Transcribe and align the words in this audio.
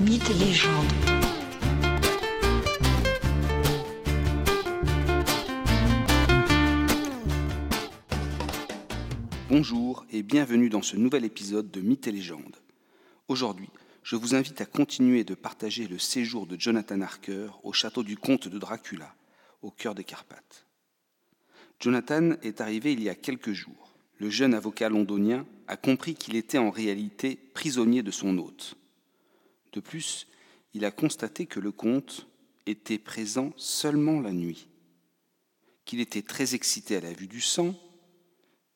Mythes 0.00 0.30
et 0.30 0.34
légendes. 0.34 0.86
Bonjour 9.50 10.06
et 10.10 10.22
bienvenue 10.22 10.70
dans 10.70 10.80
ce 10.80 10.96
nouvel 10.96 11.26
épisode 11.26 11.70
de 11.70 11.82
Mythes 11.82 12.06
et 12.06 12.12
légendes. 12.12 12.56
Aujourd'hui, 13.28 13.68
je 14.02 14.16
vous 14.16 14.34
invite 14.34 14.62
à 14.62 14.64
continuer 14.64 15.22
de 15.22 15.34
partager 15.34 15.86
le 15.86 15.98
séjour 15.98 16.46
de 16.46 16.58
Jonathan 16.58 17.02
Harker 17.02 17.48
au 17.62 17.74
château 17.74 18.02
du 18.02 18.16
comte 18.16 18.48
de 18.48 18.58
Dracula, 18.58 19.14
au 19.60 19.70
cœur 19.70 19.94
des 19.94 20.04
Carpates. 20.04 20.64
Jonathan 21.78 22.36
est 22.42 22.62
arrivé 22.62 22.94
il 22.94 23.02
y 23.02 23.10
a 23.10 23.14
quelques 23.14 23.52
jours. 23.52 23.92
Le 24.16 24.30
jeune 24.30 24.54
avocat 24.54 24.88
londonien 24.88 25.44
a 25.68 25.76
compris 25.76 26.14
qu'il 26.14 26.36
était 26.36 26.56
en 26.56 26.70
réalité 26.70 27.38
prisonnier 27.52 28.02
de 28.02 28.10
son 28.10 28.38
hôte. 28.38 28.79
De 29.72 29.80
plus, 29.80 30.26
il 30.74 30.84
a 30.84 30.90
constaté 30.90 31.46
que 31.46 31.60
le 31.60 31.72
comte 31.72 32.26
était 32.66 32.98
présent 32.98 33.52
seulement 33.56 34.20
la 34.20 34.32
nuit, 34.32 34.68
qu'il 35.84 36.00
était 36.00 36.22
très 36.22 36.54
excité 36.54 36.96
à 36.96 37.00
la 37.00 37.12
vue 37.12 37.28
du 37.28 37.40
sang 37.40 37.74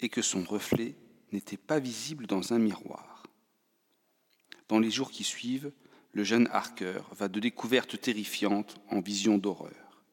et 0.00 0.08
que 0.08 0.22
son 0.22 0.42
reflet 0.42 0.94
n'était 1.32 1.56
pas 1.56 1.78
visible 1.78 2.26
dans 2.26 2.52
un 2.52 2.58
miroir. 2.58 3.24
Dans 4.68 4.78
les 4.78 4.90
jours 4.90 5.10
qui 5.10 5.24
suivent, 5.24 5.72
le 6.12 6.24
jeune 6.24 6.48
Harker 6.52 7.00
va 7.12 7.28
de 7.28 7.40
découvertes 7.40 8.00
terrifiantes 8.00 8.80
en 8.90 9.00
visions 9.00 9.38
d'horreur. 9.38 10.04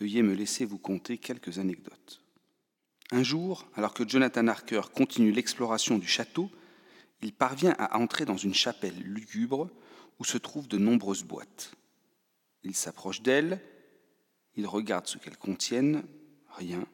Veuillez 0.00 0.22
me 0.22 0.34
laisser 0.34 0.64
vous 0.64 0.78
conter 0.78 1.18
quelques 1.18 1.58
anecdotes. 1.58 2.22
Un 3.12 3.22
jour, 3.22 3.68
alors 3.74 3.94
que 3.94 4.08
Jonathan 4.08 4.48
Harker 4.48 4.82
continue 4.94 5.32
l'exploration 5.32 5.98
du 5.98 6.06
château, 6.06 6.50
il 7.22 7.32
parvient 7.32 7.74
à 7.78 7.98
entrer 7.98 8.24
dans 8.24 8.36
une 8.36 8.54
chapelle 8.54 8.98
lugubre 9.00 9.70
où 10.18 10.24
se 10.24 10.38
trouvent 10.38 10.68
de 10.68 10.78
nombreuses 10.78 11.24
boîtes. 11.24 11.72
Il 12.62 12.74
s'approche 12.74 13.22
d'elles, 13.22 13.60
il 14.54 14.66
regarde 14.66 15.06
ce 15.06 15.18
qu'elles 15.18 15.36
contiennent, 15.36 16.04
rien, 16.56 16.86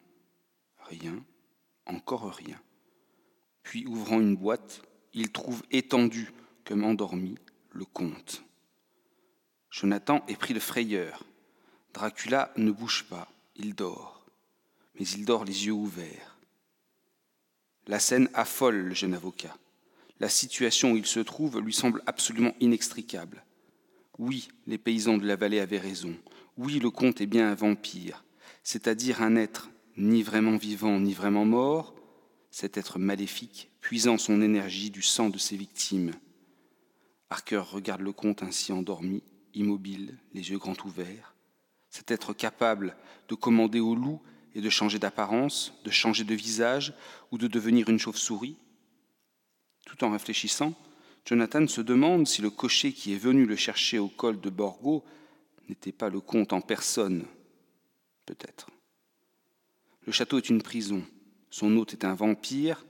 rien, 0.89 1.25
encore 1.87 2.31
rien. 2.33 2.61
Puis, 3.63 3.87
ouvrant 3.87 4.21
une 4.21 4.37
boîte, 4.37 4.83
il 5.13 5.31
trouve 5.31 5.63
étendu, 5.71 6.31
comme 6.65 6.85
endormi, 6.85 7.37
le 7.71 7.85
comte. 7.85 8.43
Jonathan 9.71 10.25
est 10.29 10.37
pris 10.37 10.55
de 10.55 10.61
frayeur. 10.61 11.25
Dracula 11.95 12.53
ne 12.57 12.71
bouge 12.71 13.05
pas, 13.09 13.29
il 13.57 13.75
dort, 13.75 14.27
mais 14.95 15.07
il 15.07 15.25
dort 15.25 15.45
les 15.45 15.67
yeux 15.67 15.73
ouverts. 15.73 16.39
La 17.87 17.99
scène 17.99 18.29
affole 18.35 18.77
le 18.77 18.95
jeune 18.95 19.15
avocat. 19.15 19.57
La 20.23 20.29
situation 20.29 20.93
où 20.93 20.97
il 20.97 21.05
se 21.05 21.19
trouve 21.19 21.59
lui 21.59 21.73
semble 21.73 22.01
absolument 22.07 22.55
inextricable. 22.61 23.45
Oui, 24.21 24.47
les 24.69 24.79
paysans 24.79 25.19
de 25.19 25.27
la 25.27 25.35
vallée 25.35 25.59
avaient 25.59 25.81
raison. 25.81 26.15
Oui, 26.57 26.79
le 26.79 26.91
comte 26.93 27.21
est 27.21 27.27
bien 27.27 27.51
un 27.51 27.57
vampire, 27.57 28.25
c'est-à-dire 28.63 29.21
un 29.21 29.35
être 29.35 29.69
ni 29.97 30.23
vraiment 30.23 30.57
vivant 30.57 31.01
ni 31.01 31.13
vraiment 31.13 31.45
mort, 31.45 31.97
cet 32.53 32.77
être 32.77 33.01
maléfique, 33.01 33.73
puisant 33.81 34.17
son 34.17 34.43
énergie 34.43 34.91
du 34.91 35.03
sang 35.03 35.29
de 35.29 35.39
ses 35.39 35.57
victimes. 35.57 36.13
Harker 37.29 37.65
regarde 37.73 38.03
le 38.03 38.13
comte 38.13 38.45
ainsi 38.45 38.73
endormi, 38.73 39.25
immobile, 39.55 40.19
les 40.35 40.51
yeux 40.51 40.59
grands 40.59 40.77
ouverts. 40.85 41.35
Cet 41.91 42.13
être 42.13 42.33
capable 42.33 42.97
de 43.29 43.35
commander 43.35 43.81
au 43.81 43.97
loup 43.97 44.23
et 44.55 44.61
de 44.61 44.71
changer 44.71 45.01
d'apparence, 45.01 45.75
de 45.85 45.91
changer 45.91 46.23
de 46.23 46.35
visage 46.37 46.95
ou 47.33 47.39
de 47.39 47.49
devenir 47.49 47.89
une 47.89 47.99
chauve-souris 47.99 48.57
Tout 49.85 50.05
en 50.05 50.11
réfléchissant, 50.11 50.75
Jonathan 51.25 51.67
se 51.67 51.81
demande 51.81 52.27
si 52.27 52.43
le 52.43 52.51
cocher 52.51 52.93
qui 52.93 53.15
est 53.15 53.19
venu 53.19 53.47
le 53.47 53.57
chercher 53.57 53.99
au 53.99 54.09
col 54.09 54.41
de 54.41 54.51
Borgo 54.51 55.05
n'était 55.69 55.93
pas 55.93 56.09
le 56.09 56.21
comte 56.21 56.53
en 56.53 56.61
personne. 56.61 57.27
Peut-être. 58.27 58.71
Le 60.07 60.13
château 60.13 60.39
est 60.39 60.49
une 60.49 60.63
prison. 60.63 61.05
Son 61.51 61.77
hôte 61.77 61.93
est 61.93 62.05
un 62.05 62.15
vampire. 62.15 62.85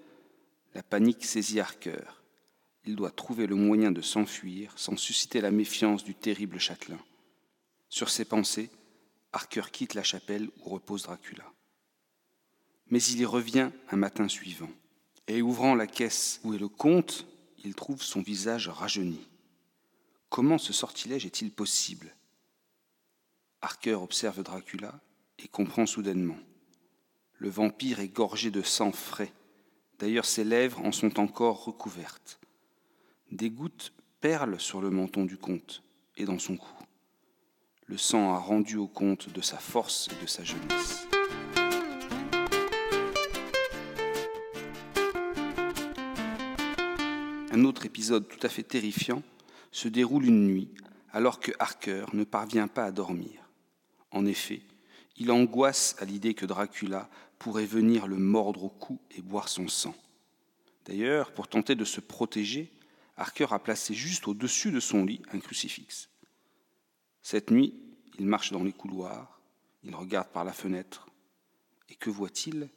La 0.75 0.83
panique 0.83 1.25
saisit 1.25 1.61
Harker. 1.61 2.05
Il 2.85 2.97
doit 2.97 3.11
trouver 3.11 3.47
le 3.47 3.55
moyen 3.55 3.93
de 3.93 4.01
s'enfuir 4.01 4.73
sans 4.77 4.97
susciter 4.97 5.41
la 5.41 5.51
méfiance 5.51 6.05
du 6.05 6.15
terrible 6.15 6.59
châtelain. 6.59 6.99
Sur 7.89 8.09
ses 8.09 8.25
pensées, 8.25 8.71
Harker 9.33 9.65
quitte 9.71 9.95
la 9.95 10.03
chapelle 10.03 10.49
où 10.61 10.71
repose 10.71 11.05
Dracula. 11.05 11.45
Mais 12.89 13.03
il 13.03 13.21
y 13.21 13.25
revient 13.25 13.71
un 13.91 13.97
matin 13.97 14.29
suivant, 14.29 14.71
et 15.29 15.43
ouvrant 15.43 15.75
la 15.75 15.87
caisse 15.87 16.41
où 16.45 16.55
est 16.55 16.59
le 16.59 16.69
comte, 16.69 17.27
il 17.65 17.75
trouve 17.75 18.03
son 18.03 18.23
visage 18.23 18.69
rajeuni. 18.69 19.29
Comment 20.29 20.59
ce 20.59 20.73
sortilège 20.73 21.27
est-il 21.27 21.51
possible? 21.51 22.15
Harker 23.61 23.95
observe 23.95 24.43
Dracula 24.43 25.01
et 25.39 25.49
comprend 25.49 25.87
soudainement. 25.87 26.39
Le 27.39 27.49
vampire 27.49 28.01
est 28.01 28.09
gorgé 28.09 28.51
de 28.51 28.63
sang 28.63 28.93
frais. 28.93 29.33
D'ailleurs, 29.99 30.25
ses 30.25 30.45
lèvres 30.45 30.81
en 30.85 30.93
sont 30.93 31.21
encore 31.21 31.65
recouvertes. 31.65 32.41
Des 33.31 33.51
gouttes 33.51 33.93
perlent 34.21 34.61
sur 34.61 34.81
le 34.81 34.91
menton 34.91 35.25
du 35.25 35.37
comte 35.37 35.83
et 36.17 36.25
dans 36.25 36.39
son 36.39 36.57
cou. 36.57 36.73
Le 37.87 37.99
sang 37.99 38.33
a 38.33 38.39
rendu 38.39 38.77
au 38.77 38.87
comte 38.87 39.29
de 39.33 39.41
sa 39.41 39.59
force 39.59 40.09
et 40.11 40.23
de 40.23 40.27
sa 40.27 40.45
jeunesse. 40.45 41.07
Un 47.55 47.65
autre 47.65 47.85
épisode 47.85 48.27
tout 48.29 48.39
à 48.47 48.49
fait 48.49 48.63
terrifiant 48.63 49.23
se 49.73 49.87
déroule 49.87 50.25
une 50.25 50.47
nuit 50.47 50.71
alors 51.13 51.39
que 51.39 51.53
Harker 51.59 52.07
ne 52.15 52.25
parvient 52.25 52.67
pas 52.67 52.87
à 52.87 52.93
dormir. 52.93 53.47
En 54.11 54.25
effet, 54.25 54.63
il 55.19 55.31
angoisse 55.31 55.95
à 55.99 56.07
l'idée 56.07 56.33
que 56.33 56.47
Dracula 56.47 57.11
pourrait 57.39 57.67
venir 57.67 58.07
le 58.07 58.17
mordre 58.17 58.65
au 58.65 58.69
cou 58.71 58.99
et 59.11 59.21
boire 59.21 59.51
son 59.51 59.69
sang. 59.69 59.95
D'ailleurs, 60.87 61.31
pour 61.33 61.47
tenter 61.47 61.75
de 61.75 61.85
se 61.85 62.01
protéger, 62.01 62.73
Harker 63.19 63.49
a 63.51 63.59
placé 63.59 63.93
juste 63.93 64.29
au-dessus 64.29 64.73
de 64.73 64.81
son 64.81 65.05
lit 65.05 65.21
un 65.31 65.39
crucifix. 65.39 66.09
Cette 67.21 67.51
nuit, 67.51 67.75
il 68.19 68.25
marche 68.25 68.53
dans 68.53 68.65
les 68.65 68.73
couloirs, 68.73 69.43
il 69.85 69.95
regarde 69.95 70.29
par 70.29 70.45
la 70.45 70.55
fenêtre, 70.55 71.07
et 71.91 71.97
que 71.97 72.09
voit-il? 72.09 72.71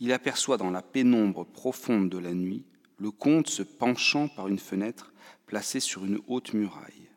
Il 0.00 0.12
aperçoit 0.12 0.58
dans 0.58 0.70
la 0.70 0.82
pénombre 0.82 1.46
profonde 1.46 2.10
de 2.10 2.18
la 2.18 2.34
nuit 2.34 2.66
le 2.98 3.10
comte 3.10 3.48
se 3.48 3.62
penchant 3.62 4.28
par 4.28 4.48
une 4.48 4.58
fenêtre 4.58 5.12
placée 5.46 5.80
sur 5.80 6.04
une 6.04 6.20
haute 6.26 6.54
muraille. 6.54 7.10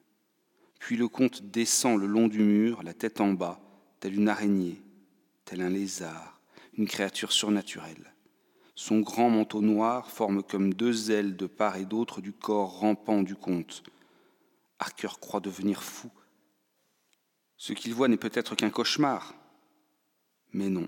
Puis 0.79 0.97
le 0.97 1.07
comte 1.07 1.44
descend 1.44 2.00
le 2.00 2.07
long 2.07 2.28
du 2.28 2.40
mur, 2.40 2.84
la 2.84 2.94
tête 2.94 3.22
en 3.22 3.34
bas, 3.34 3.59
telle 4.00 4.16
une 4.16 4.29
araignée, 4.29 4.81
tel 5.45 5.62
un 5.62 5.69
lézard, 5.69 6.41
une 6.78 6.88
créature 6.88 7.31
surnaturelle. 7.31 8.13
Son 8.75 9.01
grand 9.01 9.29
manteau 9.29 9.62
noir 9.62 10.09
forme 10.09 10.41
comme 10.41 10.73
deux 10.73 11.12
ailes 11.12 11.35
de 11.35 11.47
part 11.47 11.75
et 11.75 11.85
d'autre 11.85 12.22
du 12.22 12.31
corps 12.31 12.79
rampant 12.79 13.23
du 13.23 13.35
comte. 13.35 13.84
Harker 14.79 15.19
croit 15.19 15.41
devenir 15.41 15.84
fou. 15.84 16.09
Ce 17.57 17.73
qu'il 17.73 17.94
voit 17.94 18.07
n'est 18.07 18.16
peut-être 18.16 18.56
qu'un 18.56 18.69
cauchemar. 18.69 19.35
Mais 20.53 20.69
non, 20.69 20.88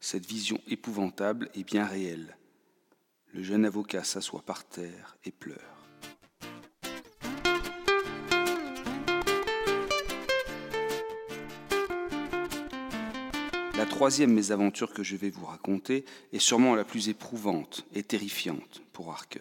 cette 0.00 0.24
vision 0.24 0.58
épouvantable 0.68 1.50
est 1.54 1.64
bien 1.64 1.84
réelle. 1.84 2.38
Le 3.38 3.44
jeune 3.44 3.66
avocat 3.66 4.02
s'assoit 4.02 4.42
par 4.42 4.64
terre 4.64 5.16
et 5.24 5.30
pleure. 5.30 5.86
La 13.76 13.86
troisième 13.86 14.32
mésaventure 14.32 14.92
que 14.92 15.04
je 15.04 15.14
vais 15.14 15.30
vous 15.30 15.46
raconter 15.46 16.04
est 16.32 16.40
sûrement 16.40 16.74
la 16.74 16.82
plus 16.82 17.10
éprouvante 17.10 17.86
et 17.94 18.02
terrifiante 18.02 18.82
pour 18.92 19.12
Harker. 19.12 19.38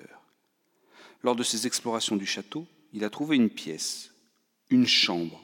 Lors 1.23 1.35
de 1.35 1.41
ses 1.41 1.65
explorations 1.65 2.17
du 2.17 2.27
château, 2.27 2.67
il 2.93 3.03
a 3.03 3.09
trouvé 3.09 3.35
une 3.35 3.49
pièce, 3.49 4.13
une 4.69 4.85
chambre, 4.85 5.41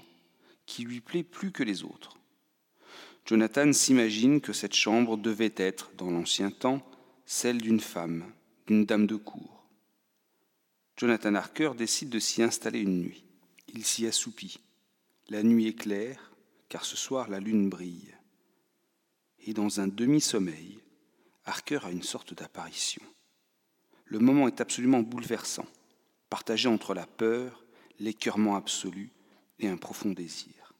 qui 0.67 0.83
lui 0.83 1.01
plaît 1.01 1.23
plus 1.23 1.51
que 1.51 1.63
les 1.63 1.83
autres. 1.83 2.19
Jonathan 3.25 3.73
s'imagine 3.73 4.41
que 4.41 4.53
cette 4.53 4.75
chambre 4.75 5.17
devait 5.17 5.55
être, 5.57 5.89
dans 5.97 6.11
l'ancien 6.11 6.51
temps, 6.51 6.87
celle 7.25 7.59
d'une 7.59 7.79
femme, 7.79 8.31
d'une 8.67 8.85
dame 8.85 9.07
de 9.07 9.15
cour. 9.15 9.65
Jonathan 10.97 11.35
Harker 11.35 11.71
décide 11.77 12.09
de 12.09 12.19
s'y 12.19 12.43
installer 12.43 12.81
une 12.81 13.01
nuit. 13.01 13.25
Il 13.67 13.85
s'y 13.85 14.05
assoupit. 14.05 14.59
La 15.29 15.43
nuit 15.43 15.67
est 15.67 15.73
claire, 15.73 16.31
car 16.69 16.85
ce 16.85 16.95
soir 16.95 17.29
la 17.29 17.39
lune 17.39 17.69
brille. 17.69 18.15
Et 19.45 19.53
dans 19.53 19.79
un 19.79 19.87
demi-sommeil, 19.87 20.79
Harker 21.45 21.79
a 21.83 21.91
une 21.91 22.03
sorte 22.03 22.33
d'apparition. 22.33 23.01
Le 24.05 24.19
moment 24.19 24.47
est 24.47 24.61
absolument 24.61 25.01
bouleversant, 25.01 25.65
partagé 26.29 26.69
entre 26.69 26.93
la 26.93 27.07
peur, 27.07 27.65
l'écœurement 27.99 28.55
absolu 28.55 29.11
et 29.59 29.67
un 29.67 29.77
profond 29.77 30.11
désir. 30.11 30.73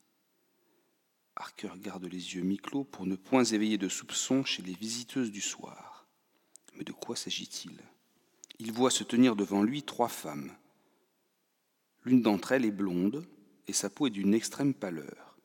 Harker 1.36 1.72
garde 1.78 2.06
les 2.06 2.36
yeux 2.36 2.44
mi-clos 2.44 2.84
pour 2.84 3.06
ne 3.06 3.16
point 3.16 3.44
éveiller 3.44 3.78
de 3.78 3.90
soupçons 3.90 4.46
chez 4.46 4.62
les 4.62 4.74
visiteuses 4.74 5.32
du 5.32 5.42
soir. 5.42 5.93
Mais 6.76 6.84
de 6.84 6.92
quoi 6.92 7.16
s'agit-il? 7.16 7.78
Il 8.60 8.72
voit 8.72 8.92
se 8.92 9.04
tenir 9.04 9.36
devant 9.36 9.64
lui 9.64 9.84
trois 9.84 10.08
femmes. 10.08 10.52
L'une 12.06 12.22
d'entre 12.22 12.52
elles 12.52 12.66
est 12.66 12.72
blonde 12.72 13.26
et 13.68 13.74
sa 13.74 13.90
peau 13.90 14.08
est 14.08 14.12
d'une 14.12 14.34
extrême 14.34 14.74
pâleur. 14.74 15.38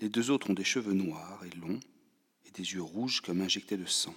Les 0.00 0.08
deux 0.08 0.30
autres 0.30 0.50
ont 0.50 0.54
des 0.54 0.64
cheveux 0.64 0.94
noirs 0.94 1.44
et 1.44 1.56
longs 1.56 1.80
et 2.46 2.50
des 2.50 2.72
yeux 2.72 2.82
rouges 2.82 3.20
comme 3.20 3.40
injectés 3.40 3.76
de 3.76 3.86
sang. 3.86 4.14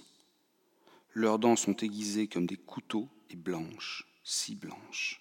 Leurs 1.12 1.38
dents 1.38 1.56
sont 1.56 1.76
aiguisées 1.76 2.28
comme 2.28 2.46
des 2.46 2.56
couteaux 2.56 3.08
et 3.30 3.36
blanches, 3.36 4.06
si 4.24 4.54
blanches. 4.54 5.20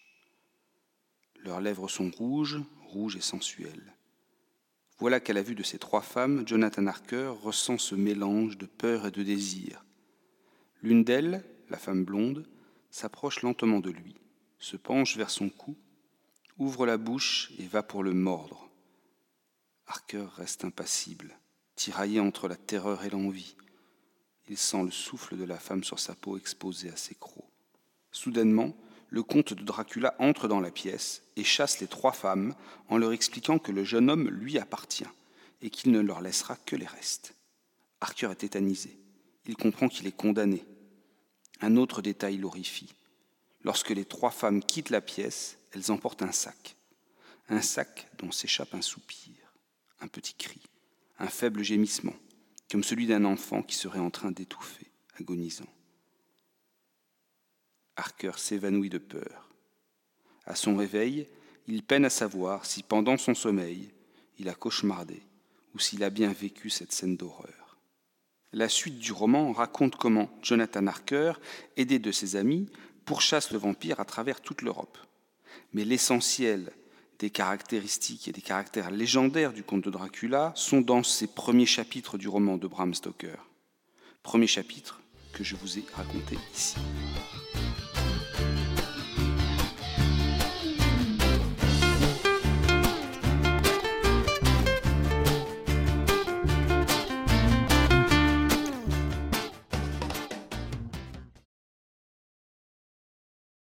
Leurs 1.38 1.62
lèvres 1.62 1.88
sont 1.88 2.10
rouges, 2.10 2.60
rouges 2.88 3.16
et 3.16 3.22
sensuelles. 3.22 3.94
Voilà 4.98 5.20
qu'à 5.20 5.34
la 5.34 5.44
vue 5.44 5.56
de 5.56 5.64
ces 5.64 5.78
trois 5.78 6.02
femmes, 6.02 6.48
Jonathan 6.48 6.88
Harker 6.88 7.34
ressent 7.42 7.78
ce 7.78 7.96
mélange 7.96 8.58
de 8.58 8.66
peur 8.66 9.06
et 9.06 9.12
de 9.12 9.24
désir. 9.24 9.86
L'une 10.86 11.04
d'elles, 11.04 11.44
la 11.72 11.80
femme 11.80 12.06
blonde, 12.06 12.48
s'approche 12.92 13.42
lentement 13.42 13.80
de 13.80 13.90
lui, 13.90 14.14
se 14.60 14.78
penche 14.78 15.18
vers 15.18 15.32
son 15.32 15.50
cou, 15.50 15.76
ouvre 16.60 16.86
la 16.86 16.98
bouche 16.98 17.52
et 17.58 17.66
va 17.66 17.82
pour 17.82 18.04
le 18.04 18.14
mordre. 18.14 18.70
Harker 19.88 20.28
reste 20.36 20.64
impassible, 20.64 21.40
tiraillé 21.76 22.20
entre 22.20 22.48
la 22.48 22.56
terreur 22.56 23.04
et 23.04 23.10
l'envie. 23.10 23.56
Il 24.48 24.58
sent 24.58 24.84
le 24.84 24.92
souffle 24.92 25.36
de 25.36 25.44
la 25.44 25.58
femme 25.58 25.84
sur 25.84 25.98
sa 25.98 26.14
peau 26.14 26.38
exposée 26.38 26.92
à 26.92 26.96
ses 26.96 27.16
crocs. 27.16 27.50
Soudainement, 28.12 28.78
le 29.10 29.24
comte 29.24 29.56
de 29.56 29.64
Dracula 29.64 30.14
entre 30.20 30.48
dans 30.48 30.60
la 30.60 30.70
pièce 30.70 31.24
et 31.36 31.44
chasse 31.44 31.80
les 31.80 31.88
trois 31.88 32.14
femmes 32.14 32.54
en 32.90 33.00
leur 33.00 33.12
expliquant 33.12 33.58
que 33.58 33.72
le 33.72 33.84
jeune 33.84 34.12
homme 34.12 34.30
lui 34.30 34.60
appartient 34.60 35.04
et 35.64 35.72
qu'il 35.72 35.92
ne 35.94 36.00
leur 36.00 36.22
laissera 36.22 36.56
que 36.58 36.76
les 36.76 36.86
restes. 36.86 37.34
Harker 38.02 38.30
est 38.30 38.36
tétanisé. 38.36 39.00
Il 39.48 39.56
comprend 39.56 39.88
qu'il 39.88 40.06
est 40.06 40.16
condamné. 40.16 40.64
Un 41.62 41.78
autre 41.78 42.02
détail 42.02 42.38
l'horrifie. 42.38 42.94
Lorsque 43.64 43.90
les 43.90 44.06
trois 44.06 44.32
femmes 44.32 44.64
quittent 44.64 44.90
la 44.90 45.02
pièce, 45.02 45.58
elles 45.72 45.92
emportent 45.92 46.22
un 46.22 46.32
sac. 46.32 46.76
Un 47.50 47.62
sac 47.62 48.08
dont 48.18 48.32
s'échappe 48.32 48.74
un 48.74 48.82
soupir, 48.82 49.34
un 50.00 50.08
petit 50.08 50.34
cri, 50.34 50.62
un 51.20 51.28
faible 51.28 51.64
gémissement, 51.64 52.16
comme 52.70 52.84
celui 52.84 53.08
d'un 53.08 53.26
enfant 53.26 53.62
qui 53.62 53.76
serait 53.76 54.00
en 54.00 54.10
train 54.10 54.32
d'étouffer, 54.32 54.92
agonisant. 55.20 55.68
Harker 57.96 58.34
s'évanouit 58.38 58.90
de 58.90 58.98
peur. 58.98 59.50
À 60.46 60.56
son 60.56 60.76
réveil, 60.76 61.28
il 61.68 61.84
peine 61.84 62.06
à 62.06 62.10
savoir 62.10 62.66
si 62.66 62.84
pendant 62.84 63.18
son 63.18 63.34
sommeil, 63.34 63.92
il 64.38 64.50
a 64.50 64.54
cauchemardé 64.54 65.24
ou 65.74 65.80
s'il 65.80 66.04
a 66.04 66.10
bien 66.10 66.32
vécu 66.32 66.70
cette 66.70 66.92
scène 66.92 67.18
d'horreur. 67.18 67.65
La 68.56 68.70
suite 68.70 69.00
du 69.00 69.12
roman 69.12 69.52
raconte 69.52 69.98
comment 69.98 70.30
Jonathan 70.42 70.88
Harker, 70.88 71.34
aidé 71.76 72.00
de 72.00 72.14
ses 72.14 72.38
amis, 72.38 72.70
pourchasse 73.04 73.52
le 73.52 73.58
vampire 73.58 74.00
à 74.00 74.06
travers 74.06 74.40
toute 74.40 74.62
l'Europe. 74.62 74.98
Mais 75.74 75.84
l'essentiel 75.84 76.72
des 77.20 77.30
caractéristiques 77.30 78.30
et 78.30 78.32
des 78.32 78.40
caractères 78.40 78.92
légendaires 78.92 79.52
du 79.52 79.64
conte 79.64 79.84
de 79.84 79.90
Dracula 79.90 80.54
sont 80.56 80.80
dans 80.80 81.04
ces 81.04 81.28
premiers 81.28 81.66
chapitres 81.66 82.18
du 82.18 82.30
roman 82.30 82.56
de 82.56 82.68
Bram 82.68 82.94
Stoker. 82.94 83.46
Premier 84.24 84.48
chapitre 84.48 85.02
que 85.34 85.44
je 85.44 85.58
vous 85.58 85.78
ai 85.78 85.84
raconté 85.94 86.38
ici. 86.54 86.76